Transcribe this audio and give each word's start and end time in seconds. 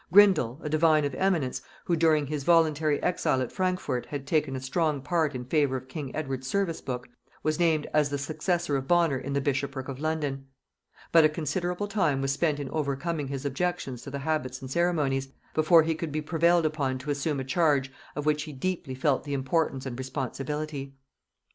Grindal, 0.11 0.59
a 0.63 0.67
divine 0.67 1.05
of 1.05 1.13
eminence, 1.13 1.61
who 1.85 1.95
during 1.95 2.25
his 2.25 2.43
voluntary 2.43 2.99
exile 3.03 3.39
at 3.39 3.51
Frankfort 3.51 4.07
had 4.07 4.25
taken 4.25 4.55
a 4.55 4.59
strong 4.59 4.99
part 4.99 5.35
in 5.35 5.45
favor 5.45 5.75
of 5.77 5.87
king 5.87 6.15
Edward's 6.15 6.47
Service 6.47 6.81
book, 6.81 7.07
was 7.43 7.59
named 7.59 7.85
as 7.93 8.09
the 8.09 8.17
successor 8.17 8.75
of 8.75 8.87
Bonner 8.87 9.19
in 9.19 9.33
the 9.33 9.39
bishopric 9.41 9.87
of 9.87 9.99
London; 9.99 10.47
but 11.11 11.23
a 11.23 11.29
considerable 11.29 11.87
time 11.87 12.19
was 12.19 12.31
spent 12.31 12.59
in 12.59 12.67
overcoming 12.71 13.27
his 13.27 13.45
objections 13.45 14.01
to 14.01 14.09
the 14.09 14.17
habits 14.17 14.59
and 14.59 14.71
ceremonies, 14.71 15.27
before 15.53 15.83
he 15.83 15.93
could 15.93 16.11
be 16.11 16.19
prevailed 16.19 16.65
upon 16.65 16.97
to 16.97 17.11
assume 17.11 17.39
a 17.39 17.43
charge 17.43 17.91
of 18.15 18.25
which 18.25 18.41
he 18.41 18.53
deeply 18.53 18.95
felt 18.95 19.23
the 19.23 19.35
importance 19.35 19.85
and 19.85 19.99
responsibility. 19.99 20.95